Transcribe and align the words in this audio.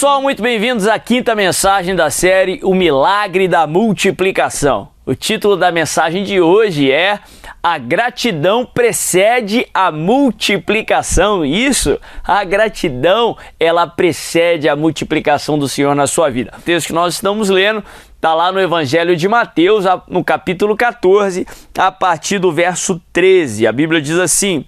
Pessoal, 0.00 0.22
muito 0.22 0.42
bem-vindos 0.42 0.88
à 0.88 0.98
quinta 0.98 1.34
mensagem 1.34 1.94
da 1.94 2.08
série 2.08 2.58
O 2.62 2.74
Milagre 2.74 3.46
da 3.46 3.66
Multiplicação. 3.66 4.88
O 5.04 5.14
título 5.14 5.58
da 5.58 5.70
mensagem 5.70 6.24
de 6.24 6.40
hoje 6.40 6.90
é 6.90 7.18
A 7.62 7.76
gratidão 7.76 8.64
precede 8.64 9.66
a 9.74 9.92
multiplicação. 9.92 11.44
Isso, 11.44 12.00
a 12.24 12.42
gratidão, 12.44 13.36
ela 13.58 13.86
precede 13.86 14.70
a 14.70 14.74
multiplicação 14.74 15.58
do 15.58 15.68
Senhor 15.68 15.94
na 15.94 16.06
sua 16.06 16.30
vida. 16.30 16.54
O 16.56 16.62
texto 16.62 16.86
que 16.86 16.92
nós 16.94 17.12
estamos 17.12 17.50
lendo 17.50 17.84
está 18.16 18.32
lá 18.32 18.50
no 18.50 18.58
Evangelho 18.58 19.14
de 19.14 19.28
Mateus, 19.28 19.84
no 20.08 20.24
capítulo 20.24 20.74
14, 20.74 21.46
a 21.76 21.92
partir 21.92 22.38
do 22.38 22.50
verso 22.50 22.98
13. 23.12 23.66
A 23.66 23.72
Bíblia 23.72 24.00
diz 24.00 24.18
assim: 24.18 24.64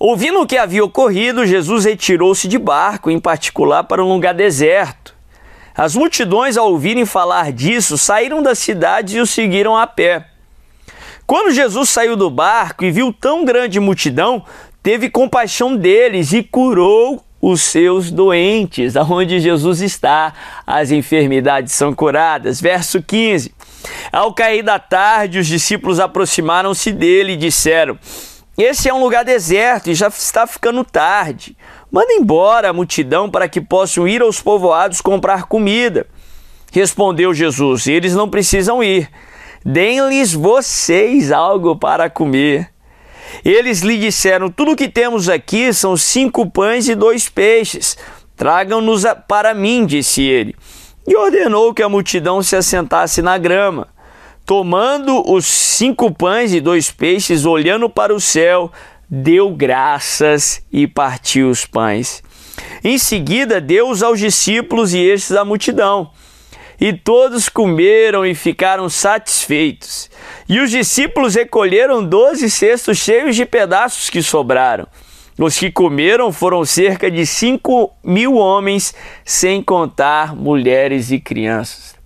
Ouvindo 0.00 0.40
o 0.40 0.46
que 0.46 0.56
havia 0.56 0.82
ocorrido, 0.82 1.44
Jesus 1.44 1.84
retirou-se 1.84 2.48
de 2.48 2.58
barco, 2.58 3.10
em 3.10 3.20
particular 3.20 3.84
para 3.84 4.02
um 4.02 4.08
lugar 4.08 4.32
deserto. 4.32 5.14
As 5.76 5.94
multidões, 5.94 6.56
ao 6.56 6.70
ouvirem 6.70 7.04
falar 7.04 7.52
disso, 7.52 7.98
saíram 7.98 8.42
da 8.42 8.54
cidade 8.54 9.18
e 9.18 9.20
o 9.20 9.26
seguiram 9.26 9.76
a 9.76 9.86
pé. 9.86 10.24
Quando 11.26 11.52
Jesus 11.52 11.90
saiu 11.90 12.16
do 12.16 12.30
barco 12.30 12.82
e 12.82 12.90
viu 12.90 13.12
tão 13.12 13.44
grande 13.44 13.78
multidão, 13.78 14.42
teve 14.82 15.10
compaixão 15.10 15.76
deles 15.76 16.32
e 16.32 16.42
curou 16.42 17.22
os 17.38 17.60
seus 17.60 18.10
doentes. 18.10 18.96
Aonde 18.96 19.38
Jesus 19.38 19.82
está, 19.82 20.32
as 20.66 20.90
enfermidades 20.90 21.74
são 21.74 21.92
curadas. 21.92 22.58
Verso 22.58 23.02
15. 23.02 23.52
Ao 24.10 24.32
cair 24.32 24.62
da 24.62 24.78
tarde, 24.78 25.38
os 25.38 25.46
discípulos 25.46 26.00
aproximaram-se 26.00 26.90
dele 26.90 27.32
e 27.32 27.36
disseram: 27.36 27.98
esse 28.62 28.88
é 28.88 28.94
um 28.94 29.00
lugar 29.00 29.24
deserto 29.24 29.90
e 29.90 29.94
já 29.94 30.08
está 30.08 30.46
ficando 30.46 30.84
tarde. 30.84 31.56
Manda 31.90 32.12
embora 32.12 32.70
a 32.70 32.72
multidão 32.72 33.30
para 33.30 33.48
que 33.48 33.60
possam 33.60 34.06
ir 34.06 34.22
aos 34.22 34.40
povoados 34.40 35.00
comprar 35.00 35.44
comida. 35.44 36.06
Respondeu 36.72 37.34
Jesus: 37.34 37.86
Eles 37.86 38.14
não 38.14 38.28
precisam 38.28 38.82
ir. 38.82 39.08
Deem-lhes 39.64 40.32
vocês 40.32 41.30
algo 41.30 41.76
para 41.76 42.08
comer. 42.08 42.70
Eles 43.44 43.80
lhe 43.80 43.98
disseram: 43.98 44.50
Tudo 44.50 44.72
o 44.72 44.76
que 44.76 44.88
temos 44.88 45.28
aqui 45.28 45.72
são 45.72 45.96
cinco 45.96 46.50
pães 46.50 46.88
e 46.88 46.94
dois 46.94 47.28
peixes. 47.28 47.96
Tragam-nos 48.36 49.04
para 49.28 49.52
mim, 49.52 49.84
disse 49.84 50.22
ele. 50.22 50.56
E 51.06 51.16
ordenou 51.16 51.74
que 51.74 51.82
a 51.82 51.88
multidão 51.88 52.42
se 52.42 52.56
assentasse 52.56 53.20
na 53.20 53.36
grama. 53.36 53.88
Tomando 54.50 55.22
os 55.30 55.46
cinco 55.46 56.10
pães 56.10 56.52
e 56.52 56.60
dois 56.60 56.90
peixes, 56.90 57.46
olhando 57.46 57.88
para 57.88 58.12
o 58.12 58.20
céu, 58.20 58.72
deu 59.08 59.48
graças 59.50 60.60
e 60.72 60.88
partiu 60.88 61.50
os 61.50 61.64
pães. 61.64 62.20
Em 62.82 62.98
seguida, 62.98 63.60
deu-os 63.60 64.02
aos 64.02 64.18
discípulos 64.18 64.92
e 64.92 64.98
estes 64.98 65.36
à 65.36 65.44
multidão. 65.44 66.10
E 66.80 66.92
todos 66.92 67.48
comeram 67.48 68.26
e 68.26 68.34
ficaram 68.34 68.88
satisfeitos. 68.88 70.10
E 70.48 70.58
os 70.58 70.72
discípulos 70.72 71.36
recolheram 71.36 72.04
doze 72.04 72.50
cestos 72.50 72.98
cheios 72.98 73.36
de 73.36 73.46
pedaços 73.46 74.10
que 74.10 74.20
sobraram. 74.20 74.88
Os 75.38 75.56
que 75.56 75.70
comeram 75.70 76.32
foram 76.32 76.64
cerca 76.64 77.08
de 77.08 77.24
cinco 77.24 77.92
mil 78.02 78.34
homens, 78.34 78.92
sem 79.24 79.62
contar 79.62 80.34
mulheres 80.34 81.12
e 81.12 81.20
crianças. 81.20 81.99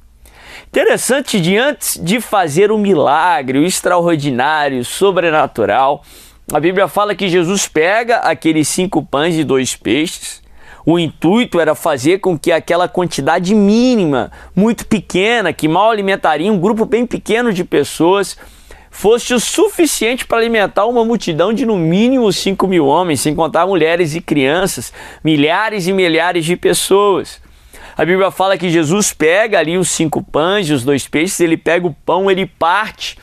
Interessante, 0.75 1.41
diante 1.41 2.01
de 2.01 2.21
fazer 2.21 2.73
o 2.73 2.77
milagre, 2.77 3.61
o 3.61 3.65
extraordinário, 3.65 4.81
o 4.81 4.85
sobrenatural, 4.85 6.03
a 6.53 6.59
Bíblia 6.59 6.89
fala 6.89 7.15
que 7.15 7.29
Jesus 7.29 7.69
pega 7.69 8.17
aqueles 8.17 8.67
cinco 8.67 9.01
pães 9.01 9.37
e 9.37 9.45
dois 9.45 9.77
peixes. 9.77 10.43
O 10.85 10.99
intuito 10.99 11.61
era 11.61 11.77
fazer 11.77 12.19
com 12.19 12.37
que 12.37 12.51
aquela 12.51 12.89
quantidade 12.89 13.55
mínima, 13.55 14.33
muito 14.53 14.85
pequena, 14.85 15.53
que 15.53 15.69
mal 15.69 15.93
alimentaria 15.93 16.53
um 16.53 16.59
grupo 16.59 16.85
bem 16.85 17.07
pequeno 17.07 17.53
de 17.53 17.63
pessoas, 17.63 18.37
fosse 18.91 19.33
o 19.33 19.39
suficiente 19.39 20.27
para 20.27 20.39
alimentar 20.39 20.87
uma 20.87 21.05
multidão 21.05 21.53
de 21.53 21.65
no 21.65 21.77
mínimo 21.77 22.33
5 22.33 22.67
mil 22.67 22.87
homens, 22.87 23.21
sem 23.21 23.33
contar 23.33 23.65
mulheres 23.65 24.17
e 24.17 24.21
crianças, 24.21 24.93
milhares 25.23 25.87
e 25.87 25.93
milhares 25.93 26.45
de 26.45 26.57
pessoas. 26.57 27.44
A 27.97 28.05
Bíblia 28.05 28.31
fala 28.31 28.59
que 28.59 28.69
Jesus 28.69 29.13
pega 29.13 29.59
ali 29.59 29.79
os 29.79 29.89
cinco 29.89 30.23
pães 30.23 30.69
e 30.69 30.73
os 30.73 30.83
dois 30.83 31.07
peixes, 31.07 31.39
ele 31.41 31.57
pega 31.57 31.87
o 31.87 31.95
pão, 31.95 32.29
ele 32.31 32.45
parte. 32.45 33.17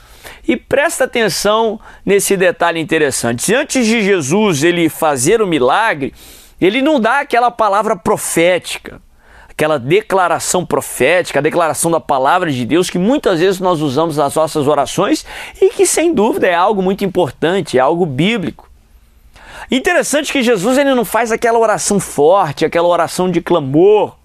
E 0.48 0.56
presta 0.56 1.04
atenção 1.04 1.80
nesse 2.06 2.38
detalhe 2.38 2.80
interessante. 2.80 3.54
Antes 3.54 3.86
de 3.86 4.02
Jesus 4.02 4.64
ele 4.64 4.88
fazer 4.88 5.42
o 5.42 5.48
milagre, 5.48 6.14
ele 6.60 6.82
não 6.82 7.00
dá 7.00 7.20
aquela 7.20 7.52
palavra 7.52 7.96
profética, 7.96 9.02
aquela 9.50 9.78
declaração 9.78 10.66
profética, 10.66 11.40
a 11.40 11.42
declaração 11.42 11.92
da 11.92 12.00
palavra 12.00 12.50
de 12.50 12.66
Deus 12.66 12.90
que 12.90 12.98
muitas 12.98 13.40
vezes 13.40 13.60
nós 13.60 13.82
usamos 13.82 14.16
nas 14.16 14.36
nossas 14.36 14.68
orações 14.68 15.26
e 15.62 15.70
que 15.70 15.86
sem 15.86 16.14
dúvida 16.14 16.48
é 16.48 16.56
algo 16.56 16.82
muito 16.82 17.04
importante, 17.04 17.78
é 17.78 17.82
algo 17.82 18.06
bíblico. 18.06 18.70
Interessante 19.70 20.32
que 20.32 20.42
Jesus 20.42 20.78
ele 20.78 20.94
não 20.94 21.06
faz 21.06 21.32
aquela 21.32 21.60
oração 21.60 22.00
forte, 22.00 22.66
aquela 22.66 22.88
oração 22.88 23.30
de 23.30 23.42
clamor, 23.42 24.16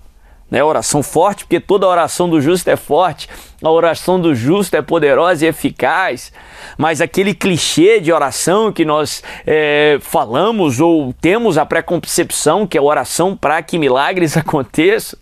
né? 0.51 0.63
Oração 0.63 1.03
forte, 1.03 1.45
porque 1.45 1.61
toda 1.61 1.87
oração 1.87 2.29
do 2.29 2.41
justo 2.41 2.69
é 2.69 2.77
forte, 2.77 3.29
a 3.63 3.71
oração 3.71 4.21
do 4.21 4.35
justo 4.35 4.77
é 4.77 4.83
poderosa 4.83 5.45
e 5.45 5.49
eficaz. 5.49 6.33
Mas 6.79 7.01
aquele 7.01 7.35
clichê 7.35 8.01
de 8.01 8.13
oração 8.13 8.73
que 8.73 8.85
nós 8.85 9.23
é, 9.47 9.99
falamos 10.01 10.81
ou 10.81 11.13
temos 11.15 11.59
a 11.59 11.67
preconcepção 11.67 12.67
que 12.67 12.79
é 12.79 12.81
oração 12.81 13.37
para 13.37 13.63
que 13.63 13.79
milagres 13.79 14.37
aconteçam. 14.39 15.19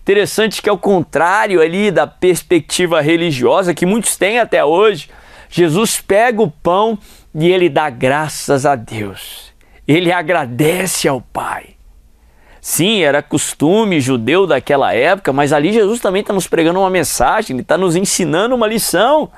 Interessante 0.00 0.62
que, 0.62 0.70
ao 0.70 0.78
contrário 0.78 1.60
ali 1.60 1.90
da 1.90 2.06
perspectiva 2.06 3.00
religiosa 3.00 3.74
que 3.74 3.84
muitos 3.84 4.16
têm 4.16 4.38
até 4.38 4.64
hoje, 4.64 5.10
Jesus 5.50 6.00
pega 6.00 6.42
o 6.42 6.50
pão 6.50 6.98
e 7.34 7.50
ele 7.50 7.68
dá 7.68 7.90
graças 7.90 8.64
a 8.64 8.74
Deus. 8.74 9.52
Ele 9.86 10.10
agradece 10.10 11.08
ao 11.08 11.20
Pai. 11.20 11.77
Sim, 12.70 13.00
era 13.00 13.22
costume 13.22 13.98
judeu 13.98 14.46
daquela 14.46 14.92
época, 14.92 15.32
mas 15.32 15.54
ali 15.54 15.72
Jesus 15.72 16.00
também 16.00 16.20
está 16.20 16.34
nos 16.34 16.46
pregando 16.46 16.78
uma 16.78 16.90
mensagem, 16.90 17.54
ele 17.54 17.62
está 17.62 17.78
nos 17.78 17.96
ensinando 17.96 18.54
uma 18.54 18.66
lição. 18.66 19.30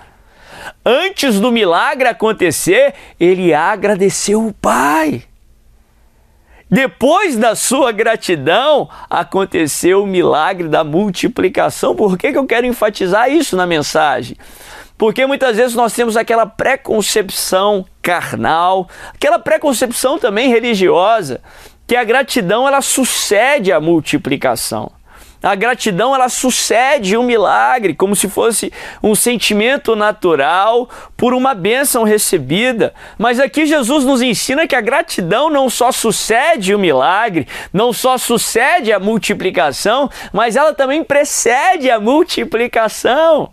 Antes 0.85 1.39
do 1.39 1.53
milagre 1.53 2.09
acontecer, 2.09 2.93
ele 3.21 3.55
agradeceu 3.55 4.45
o 4.45 4.53
Pai. 4.53 5.23
Depois 6.69 7.37
da 7.37 7.55
sua 7.55 7.93
gratidão, 7.93 8.89
aconteceu 9.09 10.03
o 10.03 10.09
milagre 10.09 10.67
da 10.67 10.83
multiplicação. 10.83 11.95
Por 11.95 12.19
que, 12.19 12.33
que 12.33 12.39
eu 12.39 12.47
quero 12.49 12.67
enfatizar 12.67 13.31
isso 13.31 13.57
na 13.57 13.65
mensagem? 13.65 14.37
Porque 14.99 15.25
muitas 15.25 15.57
vezes 15.57 15.77
nós 15.77 15.93
temos 15.93 16.17
aquela 16.17 16.47
preconcepção 16.47 17.87
carnal, 18.03 18.89
aquela 19.15 19.39
preconcepção 19.39 20.19
também 20.19 20.51
religiosa, 20.51 21.41
que 21.91 21.97
a 21.97 22.05
gratidão 22.05 22.69
ela 22.69 22.81
sucede 22.81 23.73
a 23.73 23.81
multiplicação. 23.81 24.93
A 25.43 25.57
gratidão 25.57 26.15
ela 26.15 26.29
sucede 26.29 27.17
um 27.17 27.25
milagre, 27.25 27.95
como 27.95 28.15
se 28.15 28.29
fosse 28.29 28.73
um 29.03 29.13
sentimento 29.17 29.97
natural 29.97 30.89
por 31.17 31.35
uma 31.35 31.53
bênção 31.53 32.05
recebida. 32.05 32.95
Mas 33.19 33.41
aqui 33.41 33.67
Jesus 33.67 34.05
nos 34.05 34.23
ensina 34.23 34.69
que 34.69 34.77
a 34.77 34.81
gratidão 34.81 35.51
não 35.51 35.69
só 35.69 35.91
sucede 35.91 36.73
o 36.73 36.79
milagre, 36.79 37.49
não 37.73 37.93
só 37.93 38.17
sucede 38.17 38.93
a 38.93 39.01
multiplicação, 39.01 40.09
mas 40.33 40.55
ela 40.55 40.73
também 40.73 41.03
precede 41.03 41.91
a 41.91 41.99
multiplicação. 41.99 43.53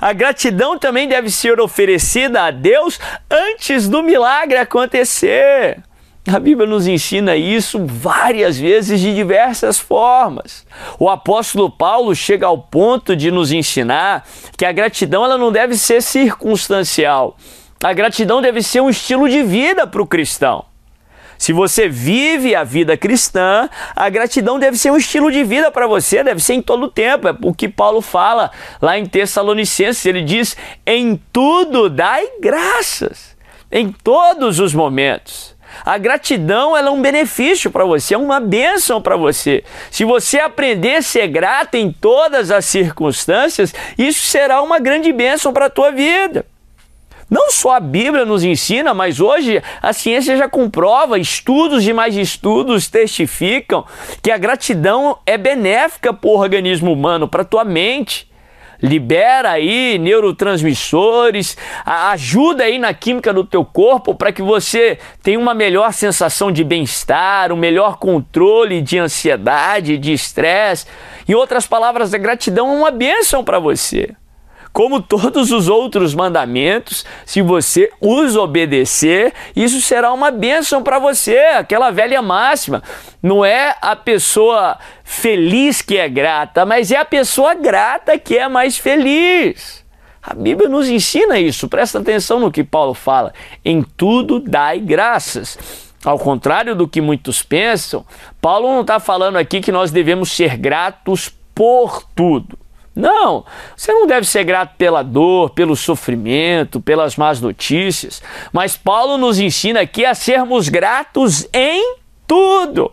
A 0.00 0.12
gratidão 0.12 0.78
também 0.78 1.08
deve 1.08 1.28
ser 1.32 1.60
oferecida 1.60 2.44
a 2.44 2.52
Deus 2.52 3.00
antes 3.28 3.88
do 3.88 4.04
milagre 4.04 4.56
acontecer. 4.56 5.82
A 6.28 6.38
Bíblia 6.38 6.66
nos 6.66 6.86
ensina 6.86 7.34
isso 7.34 7.86
várias 7.86 8.58
vezes 8.58 9.00
de 9.00 9.14
diversas 9.14 9.78
formas. 9.78 10.66
O 10.98 11.08
apóstolo 11.08 11.70
Paulo 11.70 12.14
chega 12.14 12.46
ao 12.46 12.58
ponto 12.58 13.16
de 13.16 13.30
nos 13.30 13.50
ensinar 13.50 14.28
que 14.56 14.66
a 14.66 14.72
gratidão 14.72 15.24
ela 15.24 15.38
não 15.38 15.50
deve 15.50 15.76
ser 15.76 16.02
circunstancial. 16.02 17.38
A 17.82 17.94
gratidão 17.94 18.42
deve 18.42 18.62
ser 18.62 18.82
um 18.82 18.90
estilo 18.90 19.30
de 19.30 19.42
vida 19.42 19.86
para 19.86 20.02
o 20.02 20.06
cristão. 20.06 20.66
Se 21.38 21.54
você 21.54 21.88
vive 21.88 22.54
a 22.54 22.64
vida 22.64 22.98
cristã, 22.98 23.66
a 23.96 24.10
gratidão 24.10 24.58
deve 24.58 24.76
ser 24.76 24.90
um 24.90 24.98
estilo 24.98 25.32
de 25.32 25.42
vida 25.42 25.70
para 25.70 25.86
você, 25.86 26.22
deve 26.22 26.40
ser 26.42 26.52
em 26.52 26.60
todo 26.60 26.82
o 26.82 26.90
tempo. 26.90 27.28
É 27.28 27.34
o 27.42 27.54
que 27.54 27.66
Paulo 27.66 28.02
fala 28.02 28.50
lá 28.82 28.98
em 28.98 29.06
Tessalonicenses. 29.06 30.04
Ele 30.04 30.20
diz: 30.20 30.54
em 30.84 31.18
tudo 31.32 31.88
dai 31.88 32.26
graças, 32.42 33.34
em 33.72 33.90
todos 33.90 34.60
os 34.60 34.74
momentos. 34.74 35.58
A 35.84 35.98
gratidão 35.98 36.76
ela 36.76 36.88
é 36.88 36.90
um 36.90 37.02
benefício 37.02 37.70
para 37.70 37.84
você, 37.84 38.14
é 38.14 38.18
uma 38.18 38.40
bênção 38.40 39.00
para 39.00 39.16
você. 39.16 39.64
Se 39.90 40.04
você 40.04 40.38
aprender 40.38 40.96
a 40.96 41.02
ser 41.02 41.26
grato 41.28 41.74
em 41.76 41.92
todas 41.92 42.50
as 42.50 42.64
circunstâncias, 42.64 43.74
isso 43.96 44.20
será 44.26 44.62
uma 44.62 44.78
grande 44.78 45.12
bênção 45.12 45.52
para 45.52 45.66
a 45.66 45.70
tua 45.70 45.90
vida. 45.90 46.44
Não 47.30 47.50
só 47.52 47.76
a 47.76 47.80
Bíblia 47.80 48.24
nos 48.24 48.42
ensina, 48.42 48.92
mas 48.92 49.20
hoje 49.20 49.62
a 49.80 49.92
ciência 49.92 50.36
já 50.36 50.48
comprova, 50.48 51.16
estudos 51.16 51.86
e 51.86 51.92
mais 51.92 52.16
estudos 52.16 52.88
testificam 52.88 53.84
que 54.20 54.32
a 54.32 54.38
gratidão 54.38 55.16
é 55.24 55.38
benéfica 55.38 56.12
para 56.12 56.28
o 56.28 56.36
organismo 56.36 56.92
humano, 56.92 57.28
para 57.28 57.42
a 57.42 57.44
tua 57.44 57.64
mente 57.64 58.29
libera 58.82 59.50
aí 59.50 59.98
neurotransmissores, 59.98 61.56
ajuda 61.84 62.64
aí 62.64 62.78
na 62.78 62.94
química 62.94 63.32
do 63.32 63.44
teu 63.44 63.64
corpo 63.64 64.14
para 64.14 64.32
que 64.32 64.42
você 64.42 64.98
tenha 65.22 65.38
uma 65.38 65.54
melhor 65.54 65.92
sensação 65.92 66.50
de 66.50 66.64
bem-estar, 66.64 67.52
um 67.52 67.56
melhor 67.56 67.98
controle 67.98 68.80
de 68.80 68.98
ansiedade, 68.98 69.98
de 69.98 70.12
estresse. 70.12 70.86
Em 71.28 71.34
outras 71.34 71.66
palavras, 71.66 72.14
a 72.14 72.18
gratidão 72.18 72.68
é 72.68 72.76
uma 72.76 72.90
bênção 72.90 73.44
para 73.44 73.58
você 73.58 74.14
como 74.72 75.02
todos 75.02 75.50
os 75.50 75.68
outros 75.68 76.14
mandamentos, 76.14 77.04
se 77.26 77.42
você 77.42 77.90
os 78.00 78.36
obedecer, 78.36 79.32
isso 79.54 79.80
será 79.80 80.12
uma 80.12 80.30
bênção 80.30 80.82
para 80.82 80.98
você. 80.98 81.38
Aquela 81.38 81.90
velha 81.90 82.22
máxima. 82.22 82.82
Não 83.22 83.44
é 83.44 83.76
a 83.82 83.96
pessoa 83.96 84.78
feliz 85.02 85.82
que 85.82 85.96
é 85.96 86.08
grata, 86.08 86.64
mas 86.64 86.90
é 86.90 86.96
a 86.96 87.04
pessoa 87.04 87.54
grata 87.54 88.18
que 88.18 88.36
é 88.36 88.48
mais 88.48 88.78
feliz. 88.78 89.84
A 90.22 90.34
Bíblia 90.34 90.68
nos 90.68 90.88
ensina 90.88 91.38
isso. 91.38 91.68
Presta 91.68 91.98
atenção 91.98 92.38
no 92.38 92.52
que 92.52 92.62
Paulo 92.62 92.94
fala. 92.94 93.32
Em 93.64 93.82
tudo 93.82 94.38
dai 94.38 94.78
graças. 94.78 95.58
Ao 96.04 96.18
contrário 96.18 96.74
do 96.74 96.88
que 96.88 97.00
muitos 97.00 97.42
pensam, 97.42 98.06
Paulo 98.40 98.68
não 98.68 98.82
está 98.82 99.00
falando 99.00 99.36
aqui 99.36 99.60
que 99.60 99.72
nós 99.72 99.90
devemos 99.90 100.30
ser 100.30 100.56
gratos 100.56 101.30
por 101.54 102.04
tudo. 102.14 102.59
Não, 102.94 103.44
você 103.76 103.92
não 103.92 104.06
deve 104.06 104.26
ser 104.26 104.42
grato 104.42 104.74
pela 104.76 105.02
dor, 105.02 105.50
pelo 105.50 105.76
sofrimento, 105.76 106.80
pelas 106.80 107.16
más 107.16 107.40
notícias, 107.40 108.20
mas 108.52 108.76
Paulo 108.76 109.16
nos 109.16 109.38
ensina 109.38 109.80
aqui 109.80 110.04
a 110.04 110.14
sermos 110.14 110.68
gratos 110.68 111.48
em 111.52 111.96
tudo. 112.26 112.92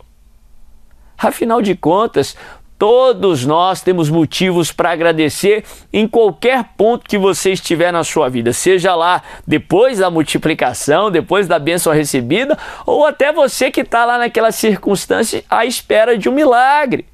Afinal 1.17 1.63
de 1.63 1.75
contas, 1.75 2.37
todos 2.77 3.43
nós 3.43 3.81
temos 3.81 4.07
motivos 4.07 4.71
para 4.71 4.91
agradecer 4.91 5.63
em 5.91 6.07
qualquer 6.07 6.63
ponto 6.77 7.09
que 7.09 7.17
você 7.17 7.53
estiver 7.53 7.91
na 7.91 8.03
sua 8.03 8.29
vida, 8.29 8.53
seja 8.53 8.93
lá 8.93 9.23
depois 9.47 9.97
da 9.97 10.11
multiplicação, 10.11 11.09
depois 11.09 11.47
da 11.47 11.57
bênção 11.57 11.91
recebida, 11.91 12.55
ou 12.85 13.03
até 13.03 13.33
você 13.33 13.71
que 13.71 13.81
está 13.81 14.05
lá 14.05 14.19
naquela 14.19 14.51
circunstância 14.51 15.43
à 15.49 15.65
espera 15.65 16.15
de 16.15 16.29
um 16.29 16.33
milagre 16.33 17.05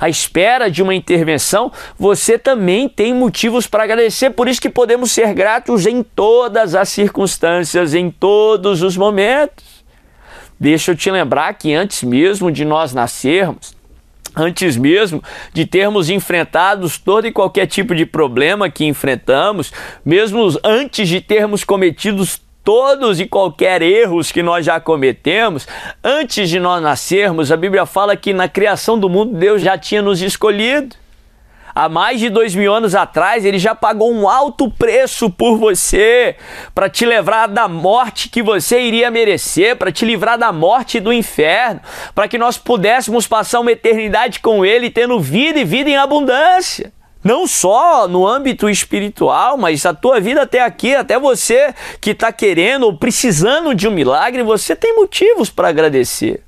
à 0.00 0.08
espera 0.08 0.70
de 0.70 0.82
uma 0.82 0.94
intervenção, 0.94 1.70
você 1.98 2.38
também 2.38 2.88
tem 2.88 3.12
motivos 3.12 3.66
para 3.66 3.84
agradecer. 3.84 4.30
Por 4.30 4.48
isso 4.48 4.60
que 4.60 4.70
podemos 4.70 5.12
ser 5.12 5.34
gratos 5.34 5.86
em 5.86 6.02
todas 6.02 6.74
as 6.74 6.88
circunstâncias, 6.88 7.92
em 7.92 8.10
todos 8.10 8.82
os 8.82 8.96
momentos. 8.96 9.84
Deixa 10.58 10.92
eu 10.92 10.96
te 10.96 11.10
lembrar 11.10 11.52
que 11.54 11.74
antes 11.74 12.02
mesmo 12.02 12.50
de 12.50 12.64
nós 12.64 12.94
nascermos, 12.94 13.74
antes 14.34 14.76
mesmo 14.76 15.22
de 15.52 15.66
termos 15.66 16.08
enfrentados 16.08 16.98
todo 16.98 17.26
e 17.26 17.32
qualquer 17.32 17.66
tipo 17.66 17.94
de 17.94 18.06
problema 18.06 18.70
que 18.70 18.84
enfrentamos, 18.84 19.72
mesmo 20.04 20.46
antes 20.64 21.08
de 21.08 21.20
termos 21.20 21.64
cometidos 21.64 22.40
todos 22.64 23.20
e 23.20 23.26
qualquer 23.26 23.82
erros 23.82 24.30
que 24.30 24.42
nós 24.42 24.64
já 24.64 24.78
cometemos, 24.80 25.66
antes 26.02 26.48
de 26.48 26.60
nós 26.60 26.82
nascermos, 26.82 27.50
a 27.50 27.56
Bíblia 27.56 27.86
fala 27.86 28.16
que 28.16 28.32
na 28.32 28.48
criação 28.48 28.98
do 28.98 29.08
mundo 29.08 29.36
Deus 29.36 29.62
já 29.62 29.76
tinha 29.78 30.02
nos 30.02 30.20
escolhido. 30.20 30.96
Há 31.74 31.88
mais 31.88 32.18
de 32.18 32.28
dois 32.28 32.54
mil 32.54 32.74
anos 32.74 32.94
atrás, 32.94 33.44
ele 33.44 33.58
já 33.58 33.74
pagou 33.74 34.12
um 34.12 34.28
alto 34.28 34.70
preço 34.70 35.30
por 35.30 35.56
você, 35.56 36.36
para 36.74 36.90
te 36.90 37.04
livrar 37.04 37.48
da 37.48 37.68
morte 37.68 38.28
que 38.28 38.42
você 38.42 38.80
iria 38.80 39.10
merecer, 39.10 39.76
para 39.76 39.92
te 39.92 40.04
livrar 40.04 40.36
da 40.36 40.52
morte 40.52 40.98
do 40.98 41.12
inferno, 41.12 41.80
para 42.14 42.26
que 42.26 42.38
nós 42.38 42.58
pudéssemos 42.58 43.26
passar 43.26 43.60
uma 43.60 43.72
eternidade 43.72 44.40
com 44.40 44.64
ele, 44.64 44.90
tendo 44.90 45.20
vida 45.20 45.60
e 45.60 45.64
vida 45.64 45.88
em 45.88 45.96
abundância. 45.96 46.92
Não 47.22 47.46
só 47.46 48.08
no 48.08 48.26
âmbito 48.26 48.68
espiritual, 48.68 49.56
mas 49.58 49.84
a 49.84 49.92
tua 49.92 50.20
vida 50.20 50.42
até 50.42 50.62
aqui, 50.62 50.94
até 50.94 51.18
você 51.18 51.74
que 52.00 52.10
está 52.10 52.32
querendo 52.32 52.84
ou 52.84 52.96
precisando 52.96 53.74
de 53.74 53.86
um 53.86 53.90
milagre, 53.90 54.42
você 54.42 54.74
tem 54.74 54.96
motivos 54.96 55.50
para 55.50 55.68
agradecer. 55.68 56.42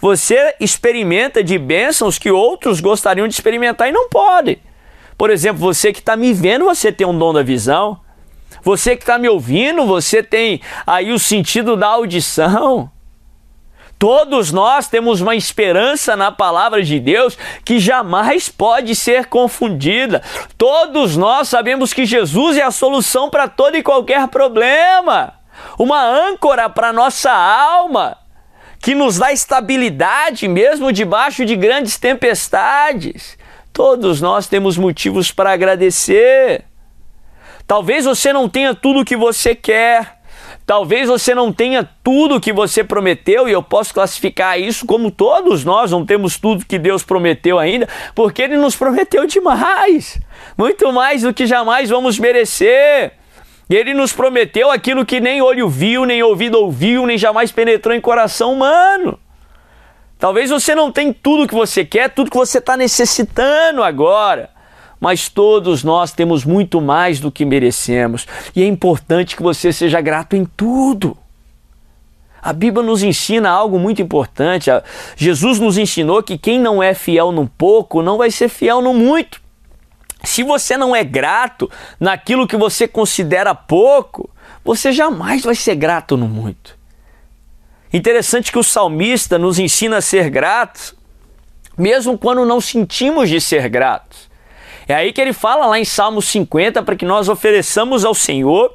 Você 0.00 0.54
experimenta 0.60 1.42
de 1.44 1.58
bênçãos 1.58 2.18
que 2.18 2.30
outros 2.30 2.80
gostariam 2.80 3.28
de 3.28 3.34
experimentar 3.34 3.88
e 3.88 3.92
não 3.92 4.08
podem. 4.08 4.58
Por 5.16 5.28
exemplo, 5.28 5.60
você 5.60 5.92
que 5.92 5.98
está 5.98 6.16
me 6.16 6.32
vendo, 6.32 6.64
você 6.64 6.92
tem 6.92 7.06
um 7.06 7.18
dom 7.18 7.32
da 7.32 7.42
visão. 7.42 8.00
Você 8.62 8.96
que 8.96 9.02
está 9.02 9.18
me 9.18 9.28
ouvindo, 9.28 9.84
você 9.84 10.22
tem 10.22 10.60
aí 10.86 11.12
o 11.12 11.18
sentido 11.18 11.76
da 11.76 11.88
audição. 11.88 12.90
Todos 13.98 14.52
nós 14.52 14.86
temos 14.86 15.20
uma 15.20 15.34
esperança 15.34 16.14
na 16.14 16.30
palavra 16.30 16.82
de 16.82 17.00
Deus 17.00 17.36
que 17.64 17.80
jamais 17.80 18.48
pode 18.48 18.94
ser 18.94 19.26
confundida. 19.26 20.22
Todos 20.56 21.16
nós 21.16 21.48
sabemos 21.48 21.92
que 21.92 22.06
Jesus 22.06 22.56
é 22.56 22.62
a 22.62 22.70
solução 22.70 23.28
para 23.28 23.48
todo 23.48 23.76
e 23.76 23.82
qualquer 23.82 24.28
problema, 24.28 25.34
uma 25.76 26.00
âncora 26.00 26.68
para 26.68 26.92
nossa 26.92 27.32
alma, 27.32 28.16
que 28.80 28.94
nos 28.94 29.18
dá 29.18 29.32
estabilidade 29.32 30.46
mesmo 30.46 30.92
debaixo 30.92 31.44
de 31.44 31.56
grandes 31.56 31.98
tempestades. 31.98 33.36
Todos 33.72 34.20
nós 34.20 34.46
temos 34.46 34.76
motivos 34.76 35.32
para 35.32 35.52
agradecer. 35.52 36.64
Talvez 37.66 38.04
você 38.04 38.32
não 38.32 38.48
tenha 38.48 38.74
tudo 38.74 39.00
o 39.00 39.04
que 39.04 39.16
você 39.16 39.56
quer 39.56 40.17
Talvez 40.68 41.08
você 41.08 41.34
não 41.34 41.50
tenha 41.50 41.82
tudo 42.04 42.34
o 42.34 42.40
que 42.40 42.52
você 42.52 42.84
prometeu, 42.84 43.48
e 43.48 43.52
eu 43.52 43.62
posso 43.62 43.94
classificar 43.94 44.60
isso 44.60 44.84
como 44.84 45.10
todos 45.10 45.64
nós 45.64 45.90
não 45.90 46.04
temos 46.04 46.36
tudo 46.36 46.66
que 46.66 46.78
Deus 46.78 47.02
prometeu 47.02 47.58
ainda, 47.58 47.88
porque 48.14 48.42
Ele 48.42 48.58
nos 48.58 48.76
prometeu 48.76 49.24
demais, 49.26 50.20
muito 50.58 50.92
mais 50.92 51.22
do 51.22 51.32
que 51.32 51.46
jamais 51.46 51.88
vamos 51.88 52.18
merecer. 52.18 53.14
Ele 53.70 53.94
nos 53.94 54.12
prometeu 54.12 54.70
aquilo 54.70 55.06
que 55.06 55.20
nem 55.20 55.40
olho 55.40 55.70
viu, 55.70 56.04
nem 56.04 56.22
ouvido 56.22 56.58
ouviu, 56.58 57.06
nem 57.06 57.16
jamais 57.16 57.50
penetrou 57.50 57.96
em 57.96 58.00
coração 58.00 58.52
humano. 58.52 59.18
Talvez 60.18 60.50
você 60.50 60.74
não 60.74 60.92
tenha 60.92 61.14
tudo 61.14 61.44
o 61.44 61.48
que 61.48 61.54
você 61.54 61.82
quer, 61.82 62.10
tudo 62.10 62.30
que 62.30 62.36
você 62.36 62.58
está 62.58 62.76
necessitando 62.76 63.82
agora 63.82 64.50
mas 65.00 65.28
todos 65.28 65.84
nós 65.84 66.12
temos 66.12 66.44
muito 66.44 66.80
mais 66.80 67.20
do 67.20 67.30
que 67.30 67.44
merecemos 67.44 68.26
e 68.54 68.62
é 68.62 68.66
importante 68.66 69.36
que 69.36 69.42
você 69.42 69.72
seja 69.72 70.00
grato 70.00 70.34
em 70.34 70.44
tudo. 70.44 71.16
A 72.40 72.52
Bíblia 72.52 72.84
nos 72.84 73.02
ensina 73.02 73.50
algo 73.50 73.78
muito 73.78 74.00
importante. 74.00 74.70
Jesus 75.16 75.58
nos 75.58 75.76
ensinou 75.76 76.22
que 76.22 76.38
quem 76.38 76.58
não 76.58 76.82
é 76.82 76.94
fiel 76.94 77.32
no 77.32 77.48
pouco 77.48 78.02
não 78.02 78.16
vai 78.16 78.30
ser 78.30 78.48
fiel 78.48 78.80
no 78.80 78.94
muito. 78.94 79.40
Se 80.24 80.42
você 80.42 80.76
não 80.76 80.94
é 80.94 81.04
grato 81.04 81.70
naquilo 81.98 82.46
que 82.46 82.56
você 82.56 82.88
considera 82.88 83.54
pouco, 83.54 84.30
você 84.64 84.92
jamais 84.92 85.42
vai 85.42 85.54
ser 85.54 85.74
grato 85.74 86.16
no 86.16 86.28
muito. 86.28 86.76
Interessante 87.92 88.52
que 88.52 88.58
o 88.58 88.64
salmista 88.64 89.38
nos 89.38 89.58
ensina 89.58 89.98
a 89.98 90.02
ser 90.02 90.28
gratos, 90.28 90.94
mesmo 91.76 92.18
quando 92.18 92.44
não 92.44 92.60
sentimos 92.60 93.28
de 93.28 93.40
ser 93.40 93.68
gratos. 93.68 94.27
É 94.88 94.94
aí 94.94 95.12
que 95.12 95.20
ele 95.20 95.34
fala 95.34 95.66
lá 95.66 95.78
em 95.78 95.84
Salmo 95.84 96.22
50 96.22 96.82
para 96.82 96.96
que 96.96 97.04
nós 97.04 97.28
ofereçamos 97.28 98.06
ao 98.06 98.14
Senhor 98.14 98.74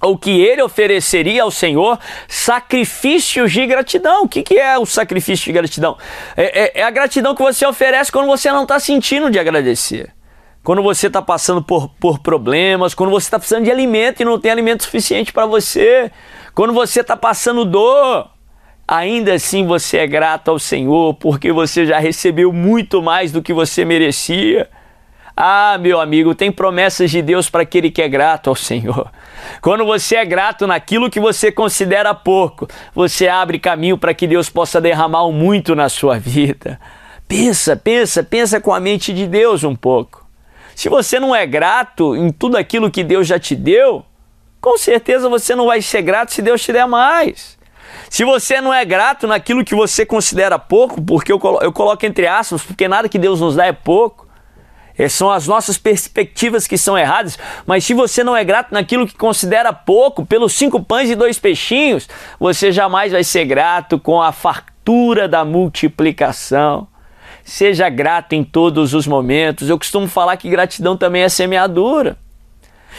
o 0.00 0.16
que 0.16 0.40
ele 0.40 0.62
ofereceria 0.62 1.42
ao 1.42 1.50
Senhor 1.50 1.98
sacrifícios 2.26 3.52
de 3.52 3.66
gratidão. 3.66 4.24
O 4.24 4.28
que, 4.28 4.42
que 4.42 4.56
é 4.56 4.78
o 4.78 4.86
sacrifício 4.86 5.44
de 5.44 5.52
gratidão? 5.52 5.98
É, 6.36 6.78
é, 6.78 6.80
é 6.80 6.82
a 6.82 6.90
gratidão 6.90 7.34
que 7.34 7.42
você 7.42 7.66
oferece 7.66 8.10
quando 8.10 8.26
você 8.26 8.50
não 8.50 8.62
está 8.62 8.80
sentindo 8.80 9.30
de 9.30 9.38
agradecer. 9.38 10.14
Quando 10.62 10.82
você 10.82 11.08
está 11.08 11.20
passando 11.20 11.62
por, 11.62 11.88
por 12.00 12.20
problemas, 12.20 12.94
quando 12.94 13.10
você 13.10 13.26
está 13.26 13.38
precisando 13.38 13.64
de 13.64 13.70
alimento 13.70 14.20
e 14.20 14.24
não 14.24 14.38
tem 14.38 14.50
alimento 14.50 14.84
suficiente 14.84 15.32
para 15.32 15.46
você, 15.46 16.10
quando 16.54 16.72
você 16.72 17.00
está 17.00 17.16
passando 17.16 17.64
dor, 17.64 18.30
ainda 18.86 19.34
assim 19.34 19.66
você 19.66 19.98
é 19.98 20.06
grato 20.06 20.50
ao 20.50 20.58
Senhor 20.58 21.14
porque 21.14 21.52
você 21.52 21.86
já 21.86 21.98
recebeu 21.98 22.52
muito 22.52 23.02
mais 23.02 23.32
do 23.32 23.42
que 23.42 23.52
você 23.52 23.84
merecia. 23.84 24.68
Ah, 25.40 25.78
meu 25.78 26.00
amigo, 26.00 26.34
tem 26.34 26.50
promessas 26.50 27.12
de 27.12 27.22
Deus 27.22 27.48
para 27.48 27.62
aquele 27.62 27.92
que 27.92 28.02
é 28.02 28.08
grato 28.08 28.50
ao 28.50 28.56
Senhor. 28.56 29.08
Quando 29.62 29.84
você 29.84 30.16
é 30.16 30.24
grato 30.24 30.66
naquilo 30.66 31.08
que 31.08 31.20
você 31.20 31.52
considera 31.52 32.12
pouco, 32.12 32.66
você 32.92 33.28
abre 33.28 33.60
caminho 33.60 33.96
para 33.96 34.12
que 34.12 34.26
Deus 34.26 34.50
possa 34.50 34.80
derramar 34.80 35.30
muito 35.30 35.76
na 35.76 35.88
sua 35.88 36.18
vida. 36.18 36.80
Pensa, 37.28 37.76
pensa, 37.76 38.24
pensa 38.24 38.60
com 38.60 38.74
a 38.74 38.80
mente 38.80 39.14
de 39.14 39.28
Deus 39.28 39.62
um 39.62 39.76
pouco. 39.76 40.26
Se 40.74 40.88
você 40.88 41.20
não 41.20 41.32
é 41.32 41.46
grato 41.46 42.16
em 42.16 42.32
tudo 42.32 42.56
aquilo 42.56 42.90
que 42.90 43.04
Deus 43.04 43.24
já 43.24 43.38
te 43.38 43.54
deu, 43.54 44.04
com 44.60 44.76
certeza 44.76 45.28
você 45.28 45.54
não 45.54 45.66
vai 45.66 45.80
ser 45.80 46.02
grato 46.02 46.32
se 46.32 46.42
Deus 46.42 46.60
te 46.60 46.72
der 46.72 46.88
mais. 46.88 47.56
Se 48.10 48.24
você 48.24 48.60
não 48.60 48.74
é 48.74 48.84
grato 48.84 49.28
naquilo 49.28 49.64
que 49.64 49.76
você 49.76 50.04
considera 50.04 50.58
pouco, 50.58 51.00
porque 51.00 51.30
eu 51.30 51.38
coloco, 51.38 51.64
eu 51.64 51.72
coloco 51.72 52.04
entre 52.04 52.26
aspas, 52.26 52.60
porque 52.60 52.88
nada 52.88 53.08
que 53.08 53.20
Deus 53.20 53.40
nos 53.40 53.54
dá 53.54 53.66
é 53.66 53.72
pouco, 53.72 54.27
são 55.06 55.30
as 55.30 55.46
nossas 55.46 55.76
perspectivas 55.76 56.66
que 56.66 56.78
são 56.78 56.96
erradas, 56.96 57.38
mas 57.66 57.84
se 57.84 57.92
você 57.92 58.24
não 58.24 58.34
é 58.34 58.42
grato 58.42 58.72
naquilo 58.72 59.06
que 59.06 59.14
considera 59.14 59.70
pouco, 59.70 60.24
pelos 60.24 60.54
cinco 60.54 60.82
pães 60.82 61.10
e 61.10 61.14
dois 61.14 61.38
peixinhos, 61.38 62.08
você 62.40 62.72
jamais 62.72 63.12
vai 63.12 63.22
ser 63.22 63.44
grato 63.44 63.98
com 63.98 64.22
a 64.22 64.32
fartura 64.32 65.28
da 65.28 65.44
multiplicação. 65.44 66.88
Seja 67.44 67.88
grato 67.88 68.34
em 68.34 68.42
todos 68.42 68.94
os 68.94 69.06
momentos. 69.06 69.68
Eu 69.68 69.78
costumo 69.78 70.08
falar 70.08 70.36
que 70.36 70.50
gratidão 70.50 70.96
também 70.96 71.22
é 71.22 71.28
semeadura. 71.28 72.16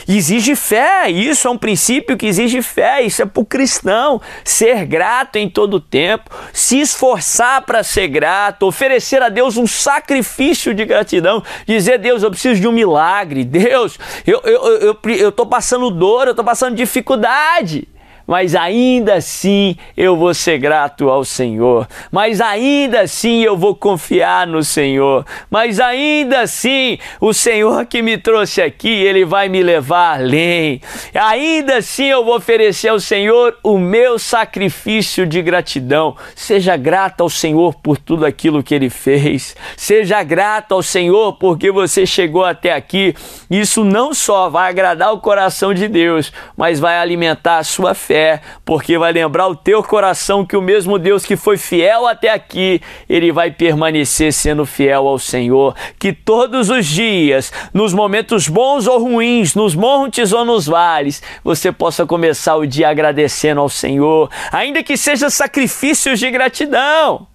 Exige 0.07 0.55
fé, 0.55 1.09
isso 1.09 1.47
é 1.47 1.51
um 1.51 1.57
princípio 1.57 2.17
que 2.17 2.25
exige 2.25 2.61
fé, 2.61 3.01
isso 3.03 3.21
é 3.21 3.25
para 3.25 3.41
o 3.41 3.45
cristão. 3.45 4.21
Ser 4.43 4.85
grato 4.85 5.35
em 5.35 5.49
todo 5.49 5.79
tempo, 5.79 6.29
se 6.53 6.79
esforçar 6.79 7.63
para 7.63 7.83
ser 7.83 8.07
grato, 8.07 8.65
oferecer 8.65 9.21
a 9.21 9.29
Deus 9.29 9.57
um 9.57 9.67
sacrifício 9.67 10.73
de 10.73 10.85
gratidão, 10.85 11.43
dizer: 11.67 11.99
Deus, 11.99 12.23
eu 12.23 12.31
preciso 12.31 12.59
de 12.59 12.67
um 12.67 12.71
milagre, 12.71 13.43
Deus, 13.43 13.99
eu 14.25 14.37
estou 14.37 14.51
eu, 14.51 14.67
eu, 14.81 14.97
eu, 15.03 15.33
eu 15.37 15.45
passando 15.45 15.91
dor, 15.91 16.27
eu 16.27 16.31
estou 16.31 16.45
passando 16.45 16.75
dificuldade 16.75 17.87
mas 18.29 18.53
ainda 18.53 19.15
assim 19.15 19.75
eu 19.97 20.15
vou 20.15 20.35
ser 20.35 20.59
grato 20.59 21.09
ao 21.09 21.25
Senhor, 21.25 21.87
mas 22.11 22.39
ainda 22.39 23.01
assim 23.01 23.41
eu 23.41 23.57
vou 23.57 23.73
confiar 23.73 24.45
no 24.45 24.63
Senhor, 24.63 25.25
mas 25.49 25.79
ainda 25.79 26.41
assim 26.41 26.99
o 27.19 27.33
Senhor 27.33 27.87
que 27.87 28.03
me 28.03 28.19
trouxe 28.19 28.61
aqui, 28.61 28.87
ele 28.87 29.25
vai 29.25 29.49
me 29.49 29.63
levar 29.63 30.19
além. 30.19 30.79
Ainda 31.11 31.77
assim 31.77 32.05
eu 32.05 32.23
vou 32.23 32.35
oferecer 32.35 32.89
ao 32.89 32.99
Senhor 32.99 33.57
o 33.63 33.79
meu 33.79 34.19
sacrifício 34.19 35.25
de 35.25 35.41
gratidão. 35.41 36.15
Seja 36.35 36.77
grato 36.77 37.21
ao 37.21 37.31
Senhor 37.31 37.73
por 37.81 37.97
tudo 37.97 38.27
aquilo 38.27 38.61
que 38.61 38.75
ele 38.75 38.91
fez. 38.91 39.55
Seja 39.75 40.21
grato 40.21 40.75
ao 40.75 40.83
Senhor 40.83 41.33
porque 41.33 41.71
você 41.71 42.05
chegou 42.05 42.45
até 42.45 42.73
aqui. 42.73 43.15
Isso 43.49 43.83
não 43.83 44.13
só 44.13 44.49
vai 44.49 44.69
agradar 44.69 45.11
o 45.13 45.19
coração 45.19 45.73
de 45.73 45.87
Deus, 45.87 46.31
mas 46.55 46.79
vai 46.79 46.99
alimentar 46.99 47.57
a 47.57 47.63
sua 47.63 47.95
fé 47.95 48.18
fé, 48.19 48.41
porque 48.65 48.97
vai 48.97 49.13
lembrar 49.13 49.47
o 49.47 49.55
teu 49.55 49.81
coração 49.81 50.45
que 50.45 50.57
o 50.57 50.61
mesmo 50.61 50.99
Deus 50.99 51.25
que 51.25 51.37
foi 51.37 51.57
fiel 51.57 52.05
até 52.05 52.29
aqui, 52.29 52.81
ele 53.07 53.31
vai 53.31 53.49
permanecer 53.49 54.33
sendo 54.33 54.65
fiel 54.65 55.07
ao 55.07 55.17
Senhor. 55.17 55.73
Que 55.97 56.11
todos 56.11 56.69
os 56.69 56.85
dias, 56.85 57.53
nos 57.73 57.93
momentos 57.93 58.49
bons 58.49 58.87
ou 58.87 58.99
ruins, 58.99 59.55
nos 59.55 59.73
montes 59.73 60.33
ou 60.33 60.43
nos 60.43 60.65
vales, 60.67 61.23
você 61.43 61.71
possa 61.71 62.05
começar 62.05 62.57
o 62.57 62.67
dia 62.67 62.89
agradecendo 62.89 63.61
ao 63.61 63.69
Senhor, 63.69 64.29
ainda 64.51 64.83
que 64.83 64.97
seja 64.97 65.29
sacrifícios 65.29 66.19
de 66.19 66.29
gratidão. 66.29 67.27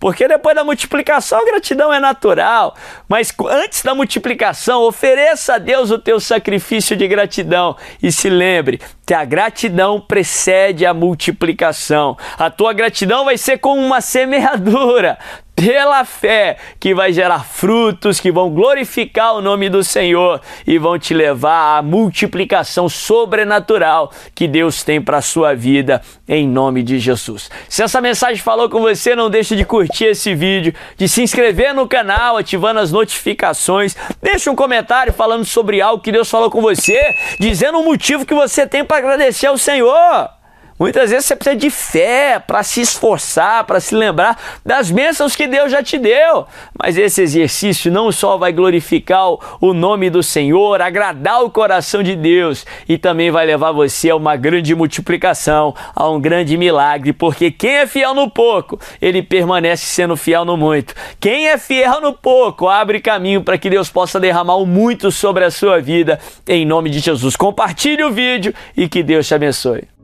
Porque 0.00 0.28
depois 0.28 0.54
da 0.54 0.64
multiplicação 0.64 1.40
a 1.40 1.44
gratidão 1.44 1.92
é 1.92 2.00
natural, 2.00 2.74
mas 3.08 3.32
antes 3.48 3.82
da 3.82 3.94
multiplicação, 3.94 4.82
ofereça 4.82 5.54
a 5.54 5.58
Deus 5.58 5.90
o 5.90 5.98
teu 5.98 6.20
sacrifício 6.20 6.96
de 6.96 7.06
gratidão 7.08 7.76
e 8.02 8.12
se 8.12 8.28
lembre 8.28 8.80
que 9.06 9.14
a 9.14 9.24
gratidão 9.24 10.00
precede 10.00 10.84
a 10.84 10.92
multiplicação. 10.92 12.16
A 12.38 12.50
tua 12.50 12.72
gratidão 12.72 13.24
vai 13.24 13.38
ser 13.38 13.58
como 13.58 13.80
uma 13.80 14.00
semeadura 14.00 15.18
pela 15.58 16.04
fé 16.04 16.56
que 16.78 16.94
vai 16.94 17.12
gerar 17.12 17.44
frutos 17.44 18.20
que 18.20 18.30
vão 18.30 18.48
glorificar 18.48 19.34
o 19.34 19.40
nome 19.40 19.68
do 19.68 19.82
Senhor 19.82 20.40
e 20.64 20.78
vão 20.78 20.96
te 20.96 21.12
levar 21.12 21.78
à 21.78 21.82
multiplicação 21.82 22.88
sobrenatural 22.88 24.12
que 24.36 24.46
Deus 24.46 24.84
tem 24.84 25.02
para 25.02 25.18
a 25.18 25.22
sua 25.22 25.56
vida 25.56 26.00
em 26.28 26.46
nome 26.46 26.84
de 26.84 27.00
Jesus. 27.00 27.50
Se 27.68 27.82
essa 27.82 28.00
mensagem 28.00 28.40
falou 28.40 28.68
com 28.68 28.80
você, 28.80 29.16
não 29.16 29.28
deixe 29.28 29.56
de 29.56 29.64
curtir 29.64 30.04
esse 30.04 30.32
vídeo, 30.32 30.72
de 30.96 31.08
se 31.08 31.22
inscrever 31.22 31.74
no 31.74 31.88
canal, 31.88 32.36
ativando 32.36 32.78
as 32.78 32.92
notificações, 32.92 33.96
deixe 34.22 34.48
um 34.48 34.54
comentário 34.54 35.12
falando 35.12 35.44
sobre 35.44 35.80
algo 35.80 36.02
que 36.02 36.12
Deus 36.12 36.30
falou 36.30 36.52
com 36.52 36.60
você, 36.60 37.16
dizendo 37.40 37.78
um 37.78 37.84
motivo 37.84 38.24
que 38.24 38.34
você 38.34 38.64
tem 38.64 38.84
para 38.84 38.98
agradecer 38.98 39.48
ao 39.48 39.58
Senhor. 39.58 40.37
Muitas 40.78 41.10
vezes 41.10 41.26
você 41.26 41.34
precisa 41.34 41.56
de 41.56 41.70
fé 41.70 42.38
para 42.38 42.62
se 42.62 42.80
esforçar, 42.80 43.64
para 43.64 43.80
se 43.80 43.96
lembrar 43.96 44.38
das 44.64 44.90
bênçãos 44.92 45.34
que 45.34 45.48
Deus 45.48 45.72
já 45.72 45.82
te 45.82 45.98
deu. 45.98 46.46
Mas 46.78 46.96
esse 46.96 47.20
exercício 47.20 47.90
não 47.90 48.12
só 48.12 48.36
vai 48.36 48.52
glorificar 48.52 49.26
o 49.60 49.74
nome 49.74 50.08
do 50.08 50.22
Senhor, 50.22 50.80
agradar 50.80 51.42
o 51.42 51.50
coração 51.50 52.00
de 52.00 52.14
Deus 52.14 52.64
e 52.88 52.96
também 52.96 53.30
vai 53.30 53.44
levar 53.44 53.72
você 53.72 54.10
a 54.10 54.16
uma 54.16 54.36
grande 54.36 54.72
multiplicação, 54.74 55.74
a 55.96 56.08
um 56.08 56.20
grande 56.20 56.56
milagre, 56.56 57.12
porque 57.12 57.50
quem 57.50 57.78
é 57.78 57.86
fiel 57.86 58.14
no 58.14 58.30
pouco, 58.30 58.78
ele 59.02 59.20
permanece 59.20 59.84
sendo 59.84 60.16
fiel 60.16 60.44
no 60.44 60.56
muito. 60.56 60.94
Quem 61.18 61.48
é 61.48 61.58
fiel 61.58 62.00
no 62.00 62.12
pouco, 62.12 62.68
abre 62.68 63.00
caminho 63.00 63.42
para 63.42 63.58
que 63.58 63.68
Deus 63.68 63.90
possa 63.90 64.20
derramar 64.20 64.56
o 64.56 64.66
muito 64.66 65.10
sobre 65.10 65.44
a 65.44 65.50
sua 65.50 65.80
vida, 65.80 66.20
em 66.46 66.64
nome 66.64 66.88
de 66.88 67.00
Jesus. 67.00 67.34
Compartilhe 67.34 68.04
o 68.04 68.12
vídeo 68.12 68.54
e 68.76 68.88
que 68.88 69.02
Deus 69.02 69.26
te 69.26 69.34
abençoe. 69.34 69.97